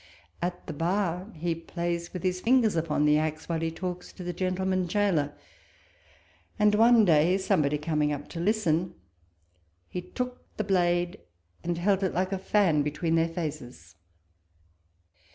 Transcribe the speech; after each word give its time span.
At 0.41 0.65
the 0.65 0.73
bar, 0.73 1.31
he 1.35 1.53
plays 1.53 2.11
with 2.11 2.23
his 2.23 2.41
fingers 2.41 2.75
upon 2.75 3.05
the 3.05 3.19
axe, 3.19 3.47
while 3.47 3.59
he 3.59 3.69
talks 3.69 4.11
to 4.13 4.23
the 4.23 4.33
gentleman 4.33 4.87
gaoler; 4.87 5.31
and 6.57 6.73
one 6.73 7.05
day 7.05 7.37
somebody 7.37 7.77
commg 7.77 8.11
up 8.11 8.27
to 8.29 8.39
listen, 8.39 8.95
he 9.89 10.01
took 10.01 10.43
the 10.57 10.63
blade 10.63 11.19
and 11.63 11.77
held 11.77 12.01
it 12.01 12.15
like 12.15 12.31
a 12.31 12.39
fan 12.39 12.81
between 12.81 13.13
their 13.13 13.29
faces. 13.29 13.93